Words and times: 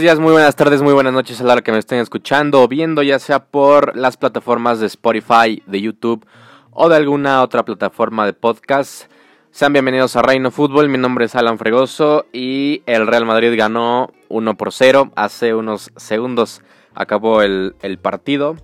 Buenos 0.00 0.16
días, 0.16 0.24
muy 0.24 0.32
buenas 0.32 0.56
tardes, 0.56 0.80
muy 0.80 0.94
buenas 0.94 1.12
noches 1.12 1.42
a 1.42 1.44
la 1.44 1.52
hora 1.52 1.62
que 1.62 1.72
me 1.72 1.78
estén 1.78 1.98
escuchando 1.98 2.62
o 2.62 2.68
viendo, 2.68 3.02
ya 3.02 3.18
sea 3.18 3.44
por 3.44 3.94
las 3.94 4.16
plataformas 4.16 4.80
de 4.80 4.86
Spotify, 4.86 5.62
de 5.66 5.82
YouTube 5.82 6.24
o 6.70 6.88
de 6.88 6.96
alguna 6.96 7.42
otra 7.42 7.66
plataforma 7.66 8.24
de 8.24 8.32
podcast. 8.32 9.10
Sean 9.50 9.74
bienvenidos 9.74 10.16
a 10.16 10.22
Reino 10.22 10.50
Fútbol, 10.50 10.88
mi 10.88 10.96
nombre 10.96 11.26
es 11.26 11.34
Alan 11.34 11.58
Fregoso 11.58 12.24
y 12.32 12.82
el 12.86 13.06
Real 13.06 13.26
Madrid 13.26 13.54
ganó 13.58 14.10
1 14.30 14.56
por 14.56 14.72
0. 14.72 15.12
Hace 15.16 15.52
unos 15.52 15.90
segundos 15.96 16.62
acabó 16.94 17.42
el, 17.42 17.74
partido 18.00 18.56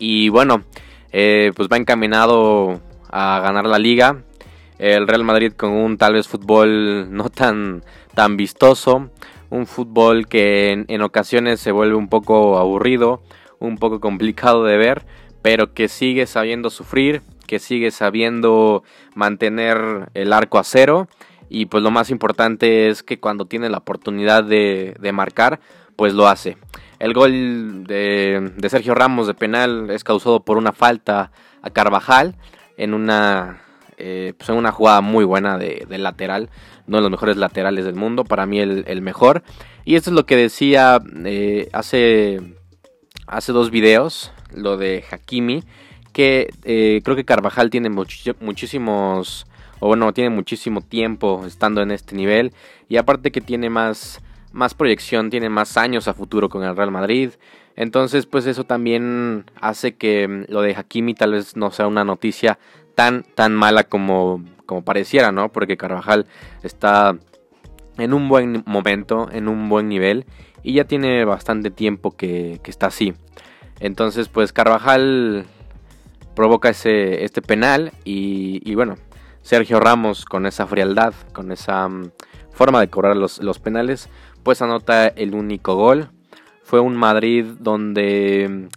y 0.00 0.30
bueno, 0.30 0.64
eh, 1.12 1.52
pues 1.54 1.68
va 1.68 1.76
encaminado 1.76 2.80
a 3.08 3.38
ganar 3.38 3.66
la 3.66 3.78
liga. 3.78 4.24
El 4.80 5.06
Real 5.06 5.22
Madrid 5.22 5.52
con 5.52 5.70
un 5.70 5.96
tal 5.96 6.14
vez 6.14 6.26
fútbol 6.26 7.06
no 7.14 7.28
tan, 7.30 7.84
tan 8.16 8.36
vistoso 8.36 9.10
un 9.50 9.66
fútbol 9.66 10.26
que 10.28 10.84
en, 10.86 11.02
ocasiones 11.02 11.60
se 11.60 11.72
vuelve 11.72 11.96
un 11.96 12.08
poco 12.08 12.58
aburrido, 12.58 13.20
un 13.58 13.76
poco 13.76 14.00
complicado 14.00 14.64
de 14.64 14.78
ver, 14.78 15.04
pero 15.42 15.74
que 15.74 15.88
sigue 15.88 16.26
sabiendo 16.26 16.70
sufrir, 16.70 17.22
que 17.46 17.58
sigue 17.58 17.90
sabiendo 17.90 18.84
mantener 19.14 20.10
el 20.14 20.32
arco 20.32 20.58
a 20.58 20.64
cero 20.64 21.08
y 21.48 21.66
pues 21.66 21.82
lo 21.82 21.90
más 21.90 22.10
importante 22.10 22.88
es 22.88 23.02
que 23.02 23.18
cuando 23.18 23.46
tiene 23.46 23.68
la 23.68 23.78
oportunidad 23.78 24.44
de, 24.44 25.10
marcar, 25.12 25.60
pues 25.96 26.14
lo 26.14 26.28
hace. 26.28 26.56
El 27.00 27.12
gol 27.12 27.84
de, 27.84 28.52
Sergio 28.68 28.94
Ramos 28.94 29.26
de 29.26 29.34
penal 29.34 29.90
es 29.90 30.04
causado 30.04 30.44
por 30.44 30.56
una 30.58 30.72
falta 30.72 31.32
a 31.60 31.70
Carvajal 31.70 32.36
en 32.76 32.94
una, 32.94 33.62
eh, 34.00 34.34
pues 34.36 34.48
una 34.50 34.72
jugada 34.72 35.00
muy 35.00 35.24
buena 35.24 35.58
de, 35.58 35.86
de 35.88 35.98
lateral 35.98 36.48
uno 36.90 36.96
de 36.96 37.02
los 37.02 37.10
mejores 37.12 37.36
laterales 37.36 37.84
del 37.84 37.94
mundo, 37.94 38.24
para 38.24 38.46
mí 38.46 38.58
el, 38.58 39.02
mejor. 39.02 39.44
Y 39.84 39.94
esto 39.94 40.10
es 40.10 40.14
lo 40.14 40.26
que 40.26 40.34
decía 40.34 41.00
eh, 41.24 41.68
hace, 41.72 42.40
hace 43.28 43.52
dos 43.52 43.70
videos, 43.70 44.32
lo 44.52 44.76
de 44.76 45.04
Hakimi, 45.08 45.62
que 46.12 46.50
eh, 46.64 47.00
creo 47.04 47.14
que 47.14 47.24
Carvajal 47.24 47.70
tiene 47.70 47.90
muchísimos, 47.90 49.46
o 49.78 49.86
bueno, 49.86 50.12
tiene 50.12 50.30
muchísimo 50.30 50.80
tiempo 50.80 51.44
estando 51.46 51.80
en 51.80 51.92
este 51.92 52.16
nivel, 52.16 52.52
y 52.88 52.96
aparte 52.96 53.30
que 53.30 53.40
tiene 53.40 53.70
más, 53.70 54.20
más 54.50 54.74
proyección, 54.74 55.30
tiene 55.30 55.48
más 55.48 55.76
años 55.76 56.08
a 56.08 56.14
futuro 56.14 56.48
con 56.48 56.64
el 56.64 56.76
Real 56.76 56.90
Madrid. 56.90 57.30
Entonces, 57.76 58.26
pues 58.26 58.46
eso 58.46 58.64
también 58.64 59.44
hace 59.60 59.94
que 59.94 60.26
mm, 60.26 60.44
lo 60.48 60.60
de 60.60 60.74
Hakimi 60.74 61.14
tal 61.14 61.32
vez 61.32 61.56
no 61.56 61.70
sea 61.70 61.86
una 61.86 62.04
noticia 62.04 62.58
tan, 63.00 63.22
tan 63.22 63.54
mala 63.54 63.84
como, 63.84 64.44
como 64.66 64.84
pareciera, 64.84 65.32
¿no? 65.32 65.50
Porque 65.50 65.78
Carvajal 65.78 66.26
está 66.62 67.16
en 67.96 68.12
un 68.12 68.28
buen 68.28 68.62
momento, 68.66 69.30
en 69.32 69.48
un 69.48 69.70
buen 69.70 69.88
nivel 69.88 70.26
y 70.62 70.74
ya 70.74 70.84
tiene 70.84 71.24
bastante 71.24 71.70
tiempo 71.70 72.10
que, 72.14 72.60
está 72.62 72.88
así. 72.88 73.14
Entonces, 73.78 74.28
pues 74.28 74.52
Carvajal 74.52 75.46
provoca 76.36 76.68
ese, 76.68 77.24
este 77.24 77.40
penal 77.40 77.92
y, 78.04 78.74
bueno, 78.74 78.96
Sergio 79.40 79.80
Ramos 79.80 80.26
con 80.26 80.44
esa 80.44 80.66
frialdad, 80.66 81.14
con 81.32 81.52
esa 81.52 81.88
mm, 81.88 82.10
forma 82.52 82.80
de 82.80 82.88
cobrar 82.88 83.16
los, 83.16 83.38
los 83.38 83.60
penales, 83.60 84.10
pues 84.42 84.60
anota 84.60 85.08
el 85.08 85.34
único 85.34 85.74
gol. 85.74 86.10
Fue 86.64 86.80
un 86.80 86.96
Madrid 86.96 87.46
donde 87.60 88.68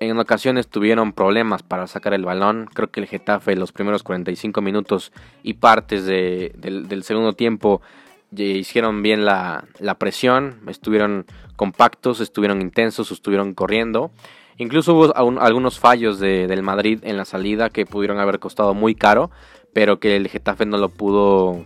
en 0.00 0.18
ocasiones 0.18 0.68
tuvieron 0.68 1.12
problemas 1.12 1.62
para 1.62 1.86
sacar 1.86 2.14
el 2.14 2.24
balón. 2.24 2.68
Creo 2.72 2.90
que 2.90 3.00
el 3.00 3.06
Getafe 3.06 3.56
los 3.56 3.72
primeros 3.72 4.02
45 4.02 4.60
minutos 4.60 5.12
y 5.42 5.54
partes 5.54 6.04
del, 6.06 7.02
segundo 7.02 7.32
tiempo 7.32 7.82
hicieron 8.30 9.02
bien 9.02 9.24
la, 9.24 9.64
presión. 9.98 10.60
Estuvieron 10.68 11.26
compactos, 11.56 12.20
estuvieron 12.20 12.60
intensos, 12.60 13.10
estuvieron 13.10 13.54
corriendo. 13.54 14.10
Incluso 14.56 14.94
hubo 14.94 15.16
algunos 15.16 15.78
fallos 15.78 16.18
del 16.18 16.62
Madrid 16.62 17.00
en 17.02 17.16
la 17.16 17.24
salida 17.24 17.70
que 17.70 17.86
pudieron 17.86 18.18
haber 18.18 18.38
costado 18.38 18.74
muy 18.74 18.94
caro, 18.94 19.30
pero 19.72 20.00
que 20.00 20.16
el 20.16 20.28
Getafe 20.28 20.66
no 20.66 20.78
lo 20.78 20.88
pudo, 20.88 21.64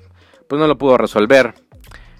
pues 0.48 0.60
no 0.60 0.66
lo 0.66 0.78
pudo 0.78 0.98
resolver. 0.98 1.54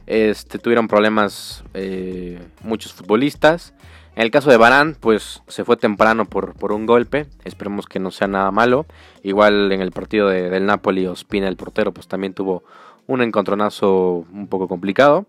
Este, 0.07 0.59
tuvieron 0.59 0.89
problemas 0.89 1.65
eh, 1.75 2.41
muchos 2.63 2.93
futbolistas. 2.93 3.75
En 4.15 4.23
el 4.23 4.31
caso 4.31 4.51
de 4.51 4.59
Barán, 4.59 4.95
pues 5.01 5.43
se 5.49 5.65
fue 5.65 5.79
temprano 5.79 6.27
por, 6.27 6.55
por, 6.55 6.73
un 6.73 6.85
golpe. 6.85 7.27
Esperemos 7.45 7.87
que 7.87 7.99
no 7.99 8.11
sea 8.11 8.29
nada 8.29 8.51
malo. 8.51 8.85
Igual 9.23 9.73
en 9.73 9.81
el 9.81 9.91
partido 9.91 10.29
del 10.29 10.67
Napoli, 10.67 11.07
Ospina, 11.07 11.49
el 11.49 11.57
portero, 11.57 11.93
pues 11.93 12.09
también 12.09 12.35
tuvo 12.35 12.63
un 13.07 13.23
encontronazo 13.23 14.27
un 14.31 14.49
poco 14.49 14.69
complicado. 14.69 15.25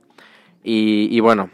Y, 0.66 1.20
bueno, 1.22 1.50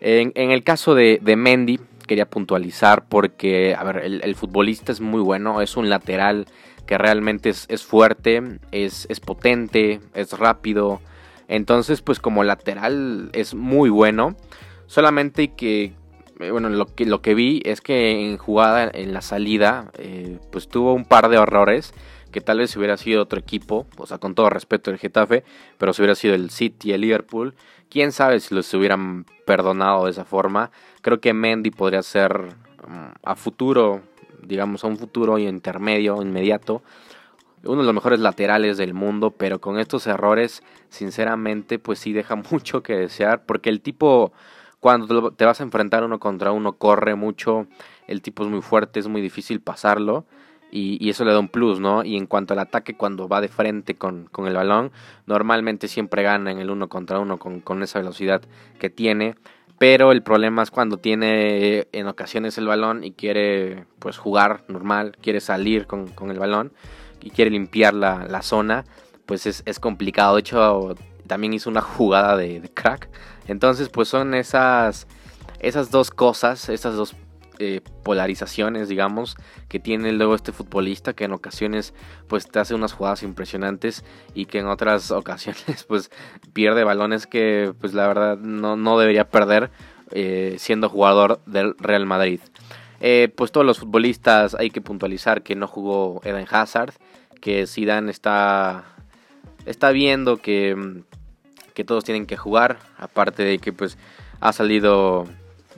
en, 0.00 0.32
el 0.34 0.62
caso 0.64 0.94
de, 0.94 1.20
Mendy, 1.36 1.78
quería 2.06 2.28
puntualizar 2.28 3.08
porque, 3.08 3.74
a 3.74 3.82
ver, 3.84 3.98
el, 3.98 4.34
futbolista 4.34 4.90
es 4.90 5.00
muy 5.00 5.20
bueno. 5.20 5.60
Es 5.60 5.76
un 5.76 5.88
lateral 5.88 6.46
que 6.86 6.98
realmente 6.98 7.50
es, 7.50 7.66
es 7.68 7.84
fuerte, 7.84 8.58
es, 8.72 9.06
es 9.08 9.20
potente, 9.20 10.00
es 10.12 10.36
rápido. 10.36 11.00
Entonces, 11.46 12.02
pues 12.02 12.18
como 12.18 12.42
lateral 12.42 13.30
es 13.32 13.54
muy 13.54 13.90
bueno. 13.90 14.36
Solamente 14.86 15.54
que 15.54 15.94
bueno, 16.38 16.68
lo 16.68 16.86
que, 16.86 17.06
lo 17.06 17.22
que 17.22 17.34
vi 17.34 17.62
es 17.64 17.80
que 17.80 18.30
en 18.30 18.36
jugada, 18.38 18.90
en 18.92 19.12
la 19.12 19.22
salida, 19.22 19.90
eh, 19.98 20.38
pues 20.50 20.68
tuvo 20.68 20.92
un 20.94 21.04
par 21.04 21.28
de 21.28 21.36
errores 21.36 21.94
que 22.32 22.40
tal 22.40 22.58
vez 22.58 22.76
hubiera 22.76 22.96
sido 22.96 23.22
otro 23.22 23.38
equipo, 23.38 23.86
o 23.96 24.06
sea, 24.06 24.18
con 24.18 24.34
todo 24.34 24.50
respeto 24.50 24.90
el 24.90 24.98
Getafe, 24.98 25.44
pero 25.78 25.92
si 25.92 26.02
hubiera 26.02 26.16
sido 26.16 26.34
el 26.34 26.50
City, 26.50 26.92
el 26.92 27.02
Liverpool, 27.02 27.54
quién 27.88 28.10
sabe 28.10 28.40
si 28.40 28.54
los 28.56 28.74
hubieran 28.74 29.24
perdonado 29.46 30.06
de 30.06 30.10
esa 30.10 30.24
forma. 30.24 30.72
Creo 31.00 31.20
que 31.20 31.32
Mendy 31.32 31.70
podría 31.70 32.02
ser 32.02 32.56
mm, 32.88 33.12
a 33.22 33.36
futuro, 33.36 34.02
digamos, 34.42 34.82
a 34.82 34.88
un 34.88 34.98
futuro 34.98 35.38
intermedio, 35.38 36.20
inmediato, 36.20 36.82
uno 37.62 37.80
de 37.80 37.86
los 37.86 37.94
mejores 37.94 38.18
laterales 38.18 38.76
del 38.76 38.94
mundo, 38.94 39.30
pero 39.30 39.60
con 39.60 39.78
estos 39.78 40.06
errores, 40.08 40.62
sinceramente, 40.88 41.78
pues 41.78 42.00
sí 42.00 42.12
deja 42.12 42.34
mucho 42.50 42.82
que 42.82 42.94
desear, 42.94 43.44
porque 43.46 43.70
el 43.70 43.80
tipo 43.80 44.32
cuando 44.84 45.30
te 45.30 45.46
vas 45.46 45.60
a 45.60 45.62
enfrentar 45.62 46.04
uno 46.04 46.20
contra 46.20 46.52
uno, 46.52 46.74
corre 46.74 47.14
mucho, 47.14 47.66
el 48.06 48.20
tipo 48.20 48.44
es 48.44 48.50
muy 48.50 48.60
fuerte, 48.60 49.00
es 49.00 49.08
muy 49.08 49.22
difícil 49.22 49.62
pasarlo. 49.62 50.26
Y, 50.70 51.08
eso 51.08 51.24
le 51.24 51.32
da 51.32 51.38
un 51.38 51.48
plus, 51.48 51.80
¿no? 51.80 52.04
Y 52.04 52.18
en 52.18 52.26
cuanto 52.26 52.52
al 52.52 52.58
ataque, 52.58 52.94
cuando 52.94 53.26
va 53.26 53.40
de 53.40 53.48
frente 53.48 53.94
con, 53.94 54.28
el 54.46 54.52
balón, 54.52 54.92
normalmente 55.24 55.88
siempre 55.88 56.22
gana 56.22 56.52
en 56.52 56.58
el 56.58 56.68
uno 56.68 56.90
contra 56.90 57.18
uno 57.18 57.38
con, 57.38 57.60
con, 57.62 57.82
esa 57.82 57.98
velocidad 57.98 58.42
que 58.78 58.90
tiene. 58.90 59.36
Pero 59.78 60.12
el 60.12 60.22
problema 60.22 60.62
es 60.62 60.70
cuando 60.70 60.98
tiene 60.98 61.88
en 61.92 62.06
ocasiones 62.06 62.58
el 62.58 62.66
balón 62.66 63.04
y 63.04 63.12
quiere 63.12 63.86
pues 64.00 64.18
jugar 64.18 64.64
normal, 64.68 65.16
quiere 65.22 65.40
salir 65.40 65.86
con, 65.86 66.12
el 66.28 66.38
balón 66.38 66.74
y 67.22 67.30
quiere 67.30 67.50
limpiar 67.50 67.94
la, 67.94 68.26
la 68.28 68.42
zona, 68.42 68.84
pues 69.24 69.46
es, 69.46 69.62
es, 69.64 69.80
complicado. 69.80 70.34
De 70.34 70.40
hecho, 70.40 70.94
también 71.26 71.54
hizo 71.54 71.70
una 71.70 71.80
jugada 71.80 72.36
de, 72.36 72.70
crack 72.74 73.08
entonces, 73.46 73.88
pues 73.88 74.08
son 74.08 74.34
esas, 74.34 75.06
esas 75.60 75.90
dos 75.90 76.10
cosas, 76.10 76.68
esas 76.68 76.96
dos 76.96 77.14
eh, 77.58 77.82
polarizaciones, 78.02 78.88
digamos, 78.88 79.36
que 79.68 79.78
tiene 79.78 80.12
luego 80.12 80.34
este 80.34 80.52
futbolista 80.52 81.12
que 81.12 81.24
en 81.24 81.32
ocasiones 81.32 81.94
pues 82.26 82.48
te 82.48 82.58
hace 82.58 82.74
unas 82.74 82.92
jugadas 82.92 83.22
impresionantes 83.22 84.04
y 84.34 84.46
que 84.46 84.58
en 84.58 84.66
otras 84.66 85.10
ocasiones 85.12 85.84
pues 85.86 86.10
pierde 86.52 86.84
balones 86.84 87.26
que 87.26 87.72
pues 87.80 87.94
la 87.94 88.08
verdad 88.08 88.38
no, 88.38 88.76
no 88.76 88.98
debería 88.98 89.28
perder 89.28 89.70
eh, 90.10 90.56
siendo 90.58 90.88
jugador 90.88 91.40
del 91.46 91.76
Real 91.78 92.06
Madrid. 92.06 92.40
Eh, 93.00 93.30
pues 93.36 93.52
todos 93.52 93.66
los 93.66 93.80
futbolistas 93.80 94.54
hay 94.54 94.70
que 94.70 94.80
puntualizar 94.80 95.42
que 95.42 95.54
no 95.54 95.68
jugó 95.68 96.22
Eden 96.24 96.46
Hazard, 96.50 96.94
que 97.40 97.66
Zidane 97.66 98.10
está, 98.10 98.84
está 99.66 99.90
viendo 99.90 100.38
que 100.38 101.04
que 101.74 101.84
todos 101.84 102.04
tienen 102.04 102.26
que 102.26 102.36
jugar, 102.36 102.78
aparte 102.96 103.44
de 103.44 103.58
que 103.58 103.72
pues 103.72 103.98
ha 104.40 104.52
salido 104.52 105.26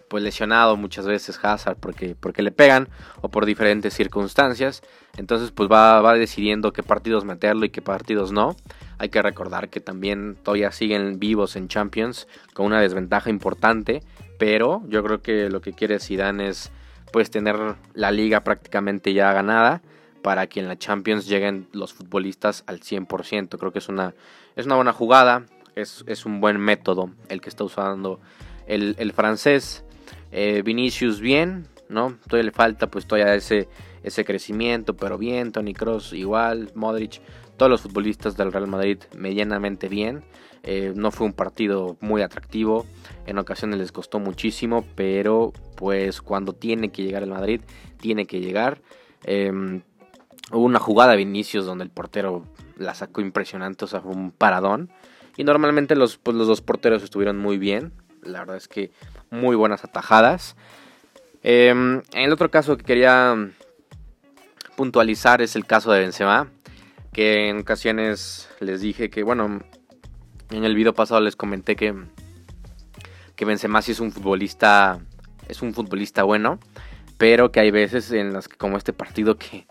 pues 0.08 0.22
lesionado 0.22 0.76
muchas 0.76 1.06
veces 1.06 1.38
Hazard 1.42 1.78
porque, 1.78 2.14
porque 2.18 2.42
le 2.42 2.52
pegan 2.52 2.88
o 3.22 3.28
por 3.28 3.44
diferentes 3.46 3.94
circunstancias. 3.94 4.82
Entonces 5.16 5.50
pues 5.50 5.70
va, 5.70 6.00
va 6.00 6.14
decidiendo 6.14 6.72
qué 6.72 6.82
partidos 6.82 7.24
meterlo 7.24 7.64
y 7.64 7.70
qué 7.70 7.82
partidos 7.82 8.32
no. 8.32 8.56
Hay 8.98 9.08
que 9.08 9.20
recordar 9.22 9.68
que 9.68 9.80
también 9.80 10.36
todavía 10.42 10.70
siguen 10.70 11.18
vivos 11.18 11.56
en 11.56 11.68
Champions 11.68 12.28
con 12.54 12.66
una 12.66 12.80
desventaja 12.80 13.30
importante. 13.30 14.02
Pero 14.38 14.82
yo 14.88 15.02
creo 15.02 15.22
que 15.22 15.48
lo 15.48 15.60
que 15.60 15.72
quiere 15.72 15.98
Zidane 15.98 16.48
es 16.48 16.70
pues 17.12 17.30
tener 17.30 17.56
la 17.94 18.10
liga 18.10 18.44
prácticamente 18.44 19.12
ya 19.14 19.32
ganada 19.32 19.80
para 20.22 20.46
que 20.46 20.60
en 20.60 20.68
la 20.68 20.76
Champions 20.76 21.26
lleguen 21.26 21.68
los 21.72 21.94
futbolistas 21.94 22.64
al 22.66 22.80
100%. 22.80 23.58
Creo 23.58 23.72
que 23.72 23.78
es 23.78 23.88
una, 23.88 24.14
es 24.56 24.66
una 24.66 24.74
buena 24.74 24.92
jugada 24.92 25.46
es, 25.76 26.24
un 26.24 26.40
buen 26.40 26.58
método 26.58 27.10
el 27.28 27.40
que 27.40 27.50
está 27.50 27.62
usando 27.62 28.18
el, 28.66 29.12
francés. 29.12 29.84
Eh, 30.32 30.62
Vinicius 30.64 31.20
bien, 31.20 31.68
¿no? 31.88 32.16
Todavía 32.26 32.50
le 32.50 32.52
falta 32.52 32.90
pues 32.90 33.06
todavía 33.06 33.34
ese, 33.34 33.68
ese 34.02 34.24
crecimiento, 34.24 34.96
pero 34.96 35.18
bien, 35.18 35.52
Tony 35.52 35.74
Cross 35.74 36.14
igual, 36.14 36.72
Modric, 36.74 37.20
todos 37.56 37.70
los 37.70 37.82
futbolistas 37.82 38.36
del 38.36 38.52
Real 38.52 38.66
Madrid 38.66 38.98
medianamente 39.16 39.88
bien. 39.88 40.24
Eh, 40.62 40.92
no 40.96 41.12
fue 41.12 41.26
un 41.26 41.32
partido 41.32 41.96
muy 42.00 42.22
atractivo, 42.22 42.86
en 43.26 43.38
ocasiones 43.38 43.78
les 43.78 43.92
costó 43.92 44.18
muchísimo, 44.18 44.84
pero 44.96 45.52
pues 45.76 46.20
cuando 46.20 46.54
tiene 46.54 46.90
que 46.90 47.04
llegar 47.04 47.22
el 47.22 47.30
Madrid, 47.30 47.60
tiene 48.00 48.26
que 48.26 48.40
llegar. 48.40 48.80
Em, 49.22 49.82
hubo 50.50 50.64
una 50.64 50.80
jugada 50.80 51.12
de 51.12 51.18
Vinicius 51.18 51.66
donde 51.66 51.84
el 51.84 51.90
portero 51.90 52.44
la 52.76 52.94
sacó 52.94 53.20
impresionante, 53.20 53.84
o 53.84 53.88
sea, 53.88 54.00
fue 54.00 54.12
un 54.12 54.32
paradón. 54.32 54.90
Y 55.36 55.44
normalmente 55.44 55.96
los, 55.96 56.16
pues, 56.16 56.36
los 56.36 56.46
dos 56.46 56.60
porteros 56.60 57.02
estuvieron 57.02 57.38
muy 57.38 57.58
bien, 57.58 57.92
la 58.22 58.40
verdad 58.40 58.56
es 58.56 58.68
que 58.68 58.90
muy 59.30 59.56
buenas 59.56 59.84
atajadas. 59.84 60.56
Em, 61.42 62.02
en 62.12 62.22
el 62.22 62.32
otro 62.32 62.50
caso 62.50 62.76
que 62.76 62.84
quería 62.84 63.36
puntualizar 64.76 65.42
es 65.42 65.56
el 65.56 65.66
caso 65.66 65.92
de 65.92 66.00
Benzema, 66.00 66.50
que 67.12 67.48
en 67.48 67.60
ocasiones 67.60 68.48
les 68.60 68.80
dije 68.80 69.10
que, 69.10 69.22
bueno, 69.22 69.60
en 70.50 70.64
el 70.64 70.74
video 70.74 70.94
pasado 70.94 71.20
les 71.20 71.36
comenté 71.36 71.76
que, 71.76 71.94
que 73.34 73.44
Benzema 73.44 73.82
sí 73.82 73.92
es 73.92 74.00
un 74.00 74.12
futbolista, 74.12 75.00
es 75.48 75.62
un 75.62 75.74
futbolista 75.74 76.22
bueno, 76.24 76.60
pero 77.18 77.52
que 77.52 77.60
hay 77.60 77.70
veces 77.70 78.12
en 78.12 78.32
las 78.32 78.48
que 78.48 78.56
como 78.56 78.76
este 78.76 78.92
partido 78.92 79.36
que, 79.36 79.66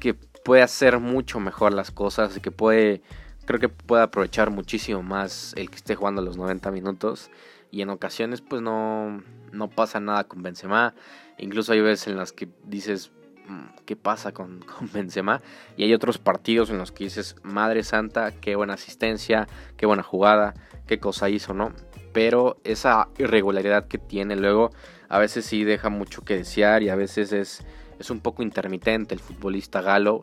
que 0.00 0.14
puede 0.14 0.62
hacer 0.62 1.00
mucho 1.00 1.40
mejor 1.40 1.72
las 1.72 1.90
cosas 1.90 2.36
y 2.36 2.40
que 2.40 2.50
puede, 2.50 3.02
creo 3.46 3.60
que 3.60 3.68
puede 3.68 4.02
aprovechar 4.02 4.50
muchísimo 4.50 5.02
más 5.02 5.54
el 5.56 5.70
que 5.70 5.76
esté 5.76 5.94
jugando 5.94 6.20
los 6.20 6.36
90 6.36 6.70
minutos 6.70 7.30
y 7.70 7.80
en 7.80 7.90
ocasiones 7.90 8.42
pues 8.42 8.60
no, 8.60 9.22
no 9.52 9.70
pasa 9.70 10.00
nada 10.00 10.24
con 10.24 10.42
Benzema, 10.42 10.94
incluso 11.38 11.72
hay 11.72 11.80
veces 11.80 12.08
en 12.08 12.16
las 12.16 12.32
que 12.32 12.48
dices 12.64 13.12
mm, 13.48 13.84
qué 13.84 13.96
pasa 13.96 14.32
con, 14.32 14.60
con, 14.78 14.90
Benzema. 14.92 15.40
Y 15.76 15.84
hay 15.84 15.94
otros 15.94 16.18
partidos 16.18 16.70
en 16.70 16.78
los 16.78 16.92
que 16.92 17.04
dices, 17.04 17.36
Madre 17.42 17.82
Santa, 17.82 18.32
qué 18.32 18.56
buena 18.56 18.74
asistencia, 18.74 19.46
qué 19.76 19.86
buena 19.86 20.02
jugada, 20.02 20.54
qué 20.86 20.98
cosa 20.98 21.28
hizo, 21.28 21.54
¿no? 21.54 21.72
Pero 22.12 22.58
esa 22.64 23.08
irregularidad 23.18 23.88
que 23.88 23.98
tiene 23.98 24.36
luego, 24.36 24.70
a 25.08 25.18
veces 25.18 25.44
sí 25.44 25.64
deja 25.64 25.90
mucho 25.90 26.22
que 26.22 26.36
desear 26.36 26.82
y 26.82 26.88
a 26.88 26.96
veces 26.96 27.32
es, 27.32 27.66
es 27.98 28.10
un 28.10 28.20
poco 28.20 28.42
intermitente 28.42 29.14
el 29.14 29.20
futbolista 29.20 29.80
galo. 29.80 30.22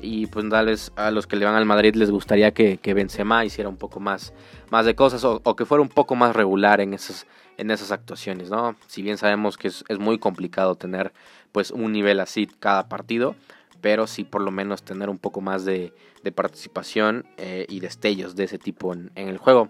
Y 0.00 0.26
pues 0.26 0.48
darles 0.50 0.92
a 0.96 1.10
los 1.10 1.26
que 1.26 1.36
le 1.36 1.46
van 1.46 1.54
al 1.54 1.64
Madrid 1.64 1.94
les 1.94 2.10
gustaría 2.10 2.52
que, 2.52 2.76
que 2.76 2.92
Benzema 2.92 3.44
hiciera 3.44 3.70
un 3.70 3.76
poco 3.76 4.00
más, 4.00 4.34
más 4.70 4.84
de 4.84 4.94
cosas 4.94 5.24
o, 5.24 5.40
o 5.42 5.56
que 5.56 5.64
fuera 5.64 5.80
un 5.80 5.88
poco 5.88 6.14
más 6.14 6.36
regular 6.36 6.80
en 6.80 6.92
esas, 6.92 7.26
en 7.56 7.70
esas 7.70 7.90
actuaciones, 7.90 8.50
¿no? 8.50 8.76
Si 8.86 9.02
bien 9.02 9.16
sabemos 9.16 9.56
que 9.56 9.68
es, 9.68 9.84
es 9.88 9.98
muy 9.98 10.18
complicado 10.18 10.74
tener 10.74 11.12
pues 11.52 11.70
un 11.70 11.92
nivel 11.92 12.20
así 12.20 12.46
cada 12.46 12.88
partido, 12.88 13.34
pero 13.80 14.06
sí 14.06 14.24
por 14.24 14.42
lo 14.42 14.50
menos 14.50 14.82
tener 14.82 15.08
un 15.08 15.18
poco 15.18 15.40
más 15.40 15.64
de, 15.64 15.92
de 16.22 16.32
participación 16.32 17.26
eh, 17.36 17.66
y 17.68 17.80
destellos 17.80 18.34
de 18.34 18.44
ese 18.44 18.58
tipo 18.58 18.92
en, 18.92 19.10
en, 19.14 19.28
el 19.28 19.38
juego. 19.38 19.68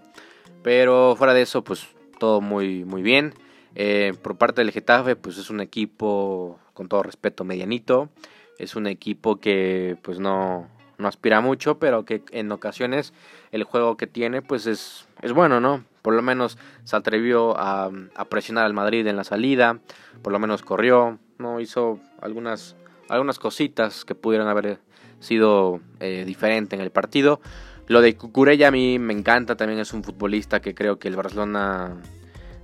Pero 0.63 1.15
fuera 1.17 1.33
de 1.33 1.43
eso, 1.43 1.63
pues 1.63 1.87
todo 2.19 2.41
muy, 2.41 2.85
muy 2.85 3.01
bien. 3.03 3.33
Eh, 3.75 4.13
por 4.21 4.37
parte 4.37 4.61
del 4.61 4.71
Getafe, 4.71 5.15
pues 5.15 5.37
es 5.37 5.49
un 5.49 5.59
equipo, 5.59 6.59
con 6.73 6.87
todo 6.87 7.03
respeto, 7.03 7.43
medianito. 7.43 8.09
Es 8.57 8.75
un 8.75 8.87
equipo 8.87 9.37
que 9.37 9.97
pues 10.01 10.19
no, 10.19 10.69
no 10.97 11.07
aspira 11.07 11.41
mucho, 11.41 11.77
pero 11.77 12.05
que 12.05 12.23
en 12.31 12.51
ocasiones 12.51 13.13
el 13.51 13.63
juego 13.63 13.97
que 13.97 14.07
tiene 14.07 14.41
pues 14.41 14.65
es, 14.65 15.07
es 15.21 15.33
bueno, 15.33 15.59
¿no? 15.59 15.83
Por 16.01 16.13
lo 16.13 16.21
menos 16.21 16.57
se 16.83 16.95
atrevió 16.95 17.57
a, 17.57 17.91
presionar 18.29 18.65
al 18.65 18.73
Madrid 18.73 19.05
en 19.07 19.15
la 19.15 19.23
salida, 19.23 19.79
por 20.21 20.31
lo 20.31 20.39
menos 20.39 20.61
corrió, 20.61 21.19
no 21.37 21.59
hizo 21.59 21.99
algunas 22.21 22.75
algunas 23.09 23.37
cositas 23.37 24.03
que 24.03 24.15
pudieran 24.15 24.47
haber 24.47 24.79
sido 25.19 25.79
eh, 25.99 26.23
diferente 26.25 26.75
en 26.75 26.81
el 26.81 26.91
partido. 26.91 27.39
Lo 27.87 28.01
de 28.01 28.15
Cucurella 28.15 28.69
a 28.69 28.71
mí 28.71 28.97
me 28.97 29.13
encanta, 29.13 29.55
también 29.55 29.79
es 29.79 29.93
un 29.93 30.03
futbolista 30.03 30.59
que 30.59 30.73
creo 30.73 30.97
que 30.97 31.07
el 31.07 31.15
Barcelona 31.15 31.97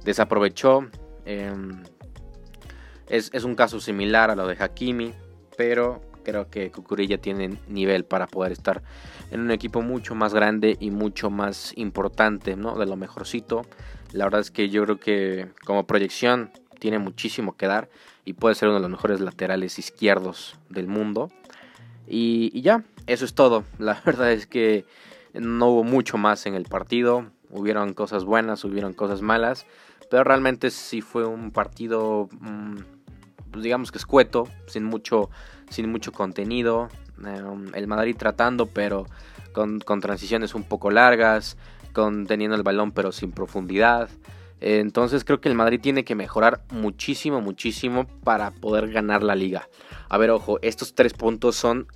desaprovechó. 0.03 0.87
Eh, 1.25 1.53
es, 3.07 3.29
es, 3.33 3.44
un 3.44 3.56
caso 3.56 3.79
similar 3.79 4.31
a 4.31 4.35
lo 4.35 4.47
de 4.47 4.56
Hakimi, 4.59 5.13
pero 5.57 6.01
creo 6.23 6.50
que 6.50 6.71
Cucurella 6.71 7.18
tiene 7.18 7.57
nivel 7.68 8.06
para 8.06 8.27
poder 8.27 8.51
estar 8.51 8.81
en 9.31 9.41
un 9.41 9.51
equipo 9.51 9.81
mucho 9.81 10.15
más 10.15 10.33
grande 10.33 10.77
y 10.79 10.91
mucho 10.91 11.29
más 11.29 11.73
importante, 11.75 12.56
¿no? 12.56 12.77
De 12.77 12.85
lo 12.85 12.95
mejorcito. 12.95 13.63
La 14.12 14.25
verdad 14.25 14.41
es 14.41 14.51
que 14.51 14.69
yo 14.69 14.83
creo 14.83 15.00
que 15.00 15.47
como 15.65 15.85
proyección 15.85 16.51
tiene 16.79 17.00
muchísimo 17.00 17.56
que 17.56 17.68
dar 17.68 17.89
y 18.25 18.33
puede 18.33 18.56
ser 18.56 18.69
uno 18.69 18.77
de 18.77 18.81
los 18.81 18.91
mejores 18.91 19.19
laterales 19.19 19.79
izquierdos 19.79 20.57
del 20.69 20.88
mundo. 20.88 21.29
Y, 22.07 22.51
y, 22.53 22.62
ya, 22.62 22.83
eso 23.07 23.25
es 23.25 23.33
todo. 23.33 23.63
La 23.79 24.01
verdad 24.06 24.31
es 24.31 24.47
que 24.47 24.85
no 25.33 25.69
hubo 25.69 25.83
mucho 25.83 26.18
más 26.18 26.45
en 26.45 26.56
el 26.56 26.65
partido. 26.65 27.27
Hubieron 27.50 27.94
cosas 27.94 28.25
buenas, 28.25 28.63
hubieron 28.63 28.94
cosas 28.94 29.21
malas. 29.21 29.65
Pero 30.09 30.24
realmente 30.24 30.71
sí 30.71 31.01
fue 31.01 31.25
un 31.25 31.51
partido, 31.51 32.27
mmm, 32.39 32.77
pues 33.51 33.63
digamos 33.63 33.92
que 33.92 33.98
escueto, 33.98 34.48
sin 34.68 34.83
mucho, 34.83 35.30
sin 35.69 35.89
mucho 35.92 36.12
contenido. 36.12 36.89
Um, 37.18 37.74
el 37.75 37.88
Madrid 37.88 38.15
tratando, 38.18 38.65
pero 38.65 39.06
con, 39.53 39.80
con 39.80 40.00
transiciones 40.00 40.56
un 40.56 40.63
poco 40.63 40.89
largas, 40.89 41.57
teniendo 42.27 42.56
el 42.56 42.63
balón 42.63 42.92
pero 42.92 43.12
sin 43.12 43.31
profundidad. 43.31 44.09
Entonces 44.59 45.24
creo 45.24 45.42
que 45.42 45.50
el 45.50 45.56
Madrid 45.56 45.80
tiene 45.81 46.04
que 46.04 46.15
mejorar 46.15 46.62
muchísimo, 46.69 47.42
muchísimo 47.42 48.06
para 48.24 48.51
poder 48.51 48.92
ganar 48.92 49.24
la 49.24 49.36
liga. 49.36 49.68
A 50.07 50.18
ver, 50.18 50.30
ojo, 50.30 50.59
estos 50.62 50.94
tres 50.94 51.13
puntos 51.13 51.56
son 51.56 51.88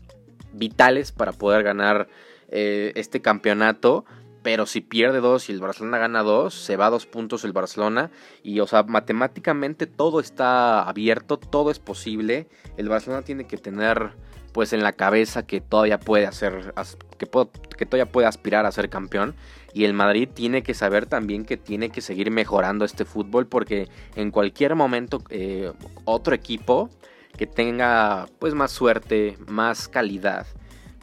vitales 0.51 1.12
para 1.12 1.31
poder 1.31 1.63
ganar 1.63 2.08
eh, 2.50 2.92
este 2.96 3.22
campeonato. 3.22 4.06
Pero 4.45 4.68
si 4.68 4.81
pierde 4.81 5.21
dos 5.21 5.50
y 5.50 5.53
el 5.53 5.59
Barcelona 5.59 5.97
gana 5.97 6.21
dos, 6.21 6.53
se 6.53 6.77
va 6.77 6.92
dos 6.92 7.07
puntos 7.07 7.44
el 7.45 7.51
Barcelona. 7.51 8.12
Y, 8.44 8.59
o 8.59 8.68
sea, 8.68 8.83
matemáticamente 8.83 9.88
todo 9.88 10.19
está 10.19 10.88
abierto, 10.88 11.38
todo 11.38 11.71
es 11.71 11.80
posible. 11.80 12.47
El 12.77 12.88
Barcelona 12.88 13.24
tiene 13.24 13.47
que 13.47 13.57
tener, 13.57 14.12
pues, 14.53 14.71
en 14.71 14.83
la 14.83 14.94
cabeza 14.94 15.47
que 15.47 15.62
todavía 15.62 16.00
puede 16.00 16.27
hacer, 16.27 16.75
que, 17.18 17.25
todavía 17.25 18.06
puede 18.06 18.27
aspirar 18.27 18.68
a 18.68 18.71
ser 18.71 18.88
campeón. 18.92 19.33
Y 19.74 19.86
el 19.86 19.93
Madrid 19.93 20.29
tiene 20.31 20.62
que 20.62 20.75
saber 20.75 21.08
también 21.08 21.43
que 21.43 21.58
tiene 21.58 21.89
que 21.89 22.01
seguir 22.01 22.29
mejorando 22.29 22.86
este 22.86 23.03
fútbol 23.03 23.48
porque 23.48 23.89
en 24.15 24.29
cualquier 24.29 24.75
momento 24.75 25.24
eh, 25.31 25.74
otro 26.03 26.36
equipo 26.36 26.91
que 27.36 27.48
tenga 27.48 28.27
pues 28.38 28.53
más 28.53 28.72
suerte, 28.72 29.39
más 29.48 29.88
calidad, 29.88 30.46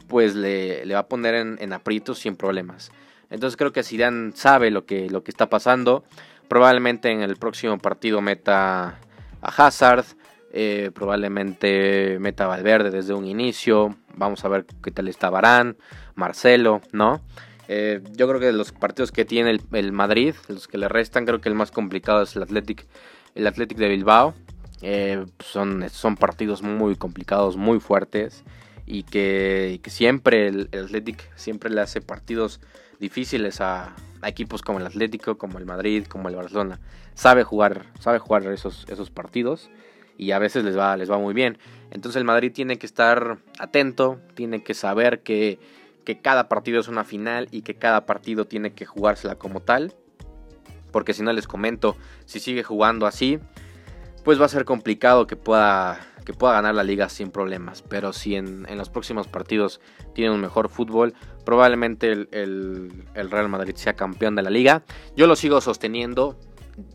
pues 0.07 0.33
le, 0.33 0.85
le 0.85 0.93
va 0.93 1.01
a 1.01 1.07
poner 1.09 1.35
en, 1.35 1.57
en, 1.59 1.73
aprietos 1.73 2.19
sin 2.19 2.37
problemas. 2.37 2.89
Entonces 3.33 3.57
creo 3.57 3.73
que 3.73 3.81
Zidane 3.81 4.31
sabe 4.35 4.69
lo 4.69 4.85
que, 4.85 5.09
lo 5.09 5.23
que 5.23 5.31
está 5.31 5.49
pasando. 5.49 6.03
Probablemente 6.47 7.09
en 7.09 7.21
el 7.21 7.35
próximo 7.35 7.79
partido 7.79 8.21
meta 8.21 8.99
a 9.41 9.47
Hazard. 9.57 10.05
Eh, 10.53 10.91
probablemente 10.93 12.19
meta 12.19 12.43
a 12.43 12.47
Valverde 12.47 12.91
desde 12.91 13.15
un 13.15 13.25
inicio. 13.25 13.95
Vamos 14.15 14.45
a 14.45 14.49
ver 14.49 14.67
qué 14.83 14.91
tal 14.91 15.07
está 15.07 15.31
Barán, 15.31 15.77
Marcelo, 16.13 16.81
¿no? 16.91 17.21
Eh, 17.67 18.01
yo 18.11 18.27
creo 18.27 18.39
que 18.39 18.45
de 18.45 18.53
los 18.53 18.71
partidos 18.71 19.11
que 19.11 19.25
tiene 19.25 19.49
el, 19.49 19.61
el, 19.71 19.91
Madrid, 19.91 20.35
los 20.47 20.67
que 20.67 20.77
le 20.77 20.87
restan, 20.87 21.25
creo 21.25 21.41
que 21.41 21.49
el 21.49 21.55
más 21.55 21.71
complicado 21.71 22.21
es 22.21 22.35
el 22.35 22.43
Athletic, 22.43 22.85
el 23.33 23.47
Athletic 23.47 23.79
de 23.79 23.89
Bilbao. 23.89 24.35
Eh, 24.83 25.25
son, 25.39 25.89
son 25.89 26.17
partidos 26.17 26.61
muy 26.61 26.95
complicados, 26.97 27.57
muy 27.57 27.79
fuertes 27.79 28.43
y 28.85 29.03
que, 29.03 29.79
que 29.83 29.89
siempre 29.89 30.47
el, 30.47 30.69
el, 30.71 30.85
Athletic 30.85 31.35
siempre 31.35 31.69
le 31.69 31.81
hace 31.81 32.01
partidos 32.01 32.59
difíciles 32.99 33.61
a, 33.61 33.95
a, 34.21 34.29
equipos 34.29 34.61
como 34.61 34.79
el 34.79 34.85
Atlético, 34.85 35.37
como 35.37 35.57
el 35.57 35.65
Madrid, 35.65 36.05
como 36.05 36.29
el 36.29 36.35
Barcelona. 36.35 36.79
Sabe 37.13 37.43
jugar, 37.43 37.85
sabe 37.99 38.19
jugar 38.19 38.45
esos, 38.47 38.85
esos 38.89 39.09
partidos 39.09 39.69
y 40.17 40.31
a 40.31 40.39
veces 40.39 40.63
les 40.63 40.77
va, 40.77 40.95
les 40.97 41.09
va 41.09 41.17
muy 41.17 41.33
bien. 41.33 41.57
Entonces 41.91 42.19
el 42.19 42.25
Madrid 42.25 42.51
tiene 42.53 42.77
que 42.77 42.85
estar 42.85 43.37
atento, 43.59 44.19
tiene 44.35 44.63
que 44.63 44.73
saber 44.73 45.21
que 45.21 45.59
que 46.03 46.19
cada 46.19 46.49
partido 46.49 46.79
es 46.79 46.87
una 46.87 47.03
final 47.03 47.47
y 47.51 47.61
que 47.61 47.75
cada 47.75 48.05
partido 48.05 48.45
tiene 48.45 48.73
que 48.73 48.85
jugársela 48.85 49.35
como 49.35 49.61
tal. 49.61 49.93
Porque 50.91 51.13
si 51.13 51.23
no 51.23 51.33
les 51.33 51.47
comento, 51.47 51.95
si 52.25 52.39
sigue 52.39 52.63
jugando 52.63 53.07
así, 53.07 53.39
pues 54.23 54.39
va 54.39 54.45
a 54.45 54.49
ser 54.49 54.65
complicado 54.65 55.25
que 55.25 55.35
pueda, 55.35 55.99
que 56.23 56.33
pueda 56.33 56.53
ganar 56.53 56.75
la 56.75 56.83
liga 56.83 57.09
sin 57.09 57.31
problemas. 57.31 57.81
Pero 57.81 58.13
si 58.13 58.35
en, 58.35 58.65
en 58.69 58.77
los 58.77 58.89
próximos 58.89 59.27
partidos 59.27 59.81
tiene 60.13 60.31
un 60.31 60.41
mejor 60.41 60.69
fútbol, 60.69 61.13
probablemente 61.45 62.11
el, 62.11 62.29
el, 62.31 63.31
Real 63.31 63.49
Madrid 63.49 63.75
sea 63.75 63.93
campeón 63.93 64.35
de 64.35 64.43
la 64.43 64.49
liga. 64.49 64.83
Yo 65.15 65.27
lo 65.27 65.35
sigo 65.35 65.61
sosteniendo. 65.61 66.37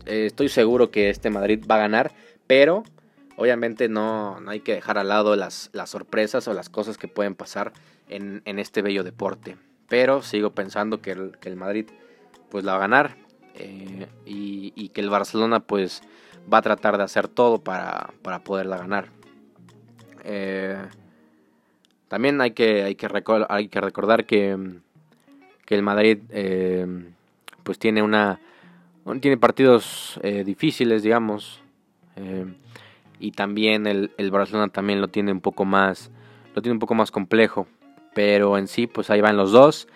Eh, 0.05 0.25
estoy 0.25 0.49
seguro 0.49 0.91
que 0.91 1.09
este 1.09 1.29
Madrid 1.29 1.63
va 1.69 1.75
a 1.75 1.79
ganar. 1.79 2.11
Pero 2.47 2.83
obviamente 3.37 3.87
no, 3.89 4.39
no 4.39 4.51
hay 4.51 4.59
que 4.61 4.73
dejar 4.73 4.97
al 4.97 5.09
lado 5.09 5.35
las, 5.35 5.69
las 5.73 5.91
sorpresas 5.91 6.47
o 6.47 6.53
las 6.53 6.69
cosas 6.69 6.97
que 6.97 7.07
pueden 7.07 7.35
pasar 7.35 7.73
en, 8.07 8.41
en 8.45 8.59
este 8.59 8.81
bello 8.81 9.03
deporte. 9.03 9.57
Pero 9.87 10.21
sigo 10.21 10.51
pensando 10.51 11.01
que 11.01 11.11
el, 11.11 11.37
que 11.39 11.49
el, 11.49 11.55
Madrid 11.55 11.87
pues 12.49 12.63
la 12.63 12.73
va 12.73 12.77
a 12.77 12.81
ganar. 12.81 13.17
eh, 13.55 14.07
y, 14.25 14.89
que 14.89 15.01
el 15.01 15.09
Barcelona 15.09 15.59
pues 15.59 16.01
va 16.51 16.59
a 16.59 16.61
tratar 16.61 16.97
de 16.97 17.03
hacer 17.03 17.27
todo 17.27 17.63
para, 17.63 18.11
para 18.21 18.43
poderla 18.43 18.77
ganar. 18.77 19.09
Eh, 20.23 20.77
también 22.07 22.41
hay 22.41 22.51
que, 22.51 22.83
hay 22.83 22.95
que, 22.95 23.07
hay 23.49 23.67
que 23.67 23.81
recordar 23.81 24.25
que, 24.25 24.57
que, 25.65 25.75
el 25.75 25.83
Madrid 25.83 26.19
eh, 26.29 26.85
pues 27.63 27.77
tiene 27.79 28.01
una 28.01 28.39
tiene 29.21 29.37
partidos 29.37 30.19
difíciles 30.45 31.01
digamos 31.01 31.61
y 33.19 33.31
también 33.31 33.87
el, 33.87 34.11
el, 34.17 34.29
Barcelona 34.29 34.67
también 34.67 35.01
lo 35.01 35.07
tiene 35.07 35.31
un 35.31 35.41
poco 35.41 35.65
más 35.65 36.11
lo 36.53 36.61
tiene 36.61 36.73
un 36.73 36.79
poco 36.79 36.93
más 36.93 37.09
complejo 37.09 37.65
pero 38.13 38.57
en 38.57 38.67
sí 38.67 38.85
pues 38.85 39.09
ahí 39.09 39.21
van 39.21 39.35
los 39.35 39.51
dos 39.51 39.87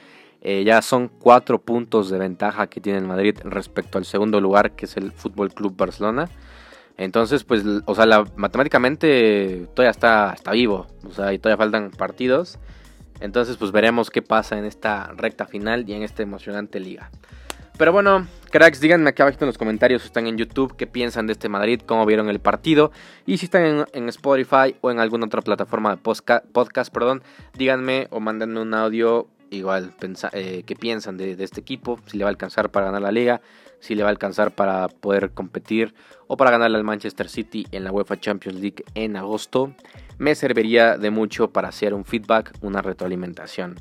eh, 0.45 0.65
ya 0.65 0.81
son 0.81 1.07
cuatro 1.07 1.57
puntos 1.61 2.09
de 2.09 2.19
ventaja 2.19 2.67
que 2.67 2.81
tiene 2.81 2.99
el 2.99 3.05
Madrid 3.05 3.37
respecto 3.45 3.97
al 3.97 4.03
segundo 4.03 4.41
lugar, 4.41 4.71
que 4.71 4.85
es 4.85 4.97
el 4.97 5.13
Fútbol 5.13 5.53
Club 5.53 5.77
Barcelona. 5.77 6.29
Entonces, 6.97 7.43
pues, 7.43 7.63
o 7.85 7.95
sea, 7.95 8.23
matemáticamente 8.35 9.67
todavía 9.73 9.91
está, 9.91 10.33
está 10.33 10.51
vivo, 10.51 10.87
o 11.07 11.11
sea, 11.11 11.33
y 11.33 11.39
todavía 11.39 11.57
faltan 11.57 11.91
partidos. 11.91 12.59
Entonces, 13.19 13.57
pues 13.57 13.71
veremos 13.71 14.09
qué 14.09 14.21
pasa 14.21 14.57
en 14.57 14.65
esta 14.65 15.11
recta 15.15 15.45
final 15.45 15.89
y 15.89 15.93
en 15.93 16.03
esta 16.03 16.23
emocionante 16.23 16.79
liga. 16.79 17.09
Pero 17.77 17.91
bueno, 17.91 18.27
cracks, 18.51 18.79
díganme 18.79 19.09
acá 19.09 19.23
abajo 19.23 19.39
en 19.41 19.47
los 19.47 19.57
comentarios 19.57 20.03
si 20.03 20.07
están 20.07 20.27
en 20.27 20.37
YouTube, 20.37 20.75
qué 20.77 20.85
piensan 20.85 21.25
de 21.25 21.33
este 21.33 21.49
Madrid, 21.49 21.81
cómo 21.83 22.05
vieron 22.05 22.29
el 22.29 22.39
partido. 22.39 22.91
Y 23.25 23.37
si 23.37 23.45
están 23.45 23.85
en, 23.91 24.09
Spotify 24.09 24.75
o 24.81 24.91
en 24.91 24.99
alguna 24.99 25.25
otra 25.25 25.41
plataforma 25.41 25.95
de 25.95 25.97
podcast, 25.97 26.93
perdón, 26.93 27.23
díganme 27.57 28.07
o 28.11 28.19
mándenme 28.19 28.61
un 28.61 28.75
audio 28.75 29.27
igual 29.55 29.93
eh, 30.33 30.63
qué 30.65 30.75
piensan 30.75 31.17
de, 31.17 31.35
este 31.39 31.61
equipo, 31.61 31.99
si 32.05 32.17
le 32.17 32.23
va 32.23 32.29
a 32.29 32.31
alcanzar 32.31 32.69
para 32.71 32.87
ganar 32.87 33.01
la 33.01 33.11
liga, 33.11 33.41
si 33.79 33.95
le 33.95 34.03
va 34.03 34.09
a 34.09 34.11
alcanzar 34.11 34.55
para 34.55 34.87
poder 34.87 35.31
competir 35.31 35.93
o 36.27 36.37
para 36.37 36.51
ganarle 36.51 36.77
al 36.77 36.83
Manchester 36.83 37.29
City 37.29 37.67
en 37.71 37.83
la 37.83 37.91
UEFA 37.91 38.19
Champions 38.19 38.59
League 38.59 38.83
en 38.95 39.15
agosto, 39.15 39.73
me 40.17 40.35
serviría 40.35 40.97
de 40.97 41.11
mucho 41.11 41.51
para 41.51 41.69
hacer 41.69 41.93
un 41.93 42.05
feedback, 42.05 42.53
una 42.61 42.81
retroalimentación. 42.81 43.75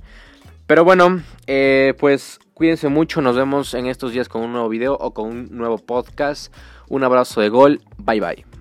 Pero 0.67 0.85
bueno, 0.85 1.21
eh, 1.47 1.95
pues 1.99 2.39
cuídense 2.55 2.89
mucho, 2.89 3.21
nos 3.21 3.37
vemos 3.37 3.75
en 3.75 3.87
estos 3.87 4.13
días 4.13 4.29
con 4.29 4.43
un 4.43 4.53
nuevo 4.53 4.69
video 4.69 4.95
o 4.95 5.13
con 5.13 5.29
un 5.29 5.49
nuevo 5.57 5.79
podcast. 5.79 6.53
Un 6.89 7.05
abrazo 7.05 7.41
de 7.41 7.49
gol, 7.49 7.81
bye 7.99 8.21
bye. 8.21 8.52